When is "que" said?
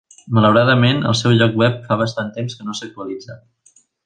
2.59-2.69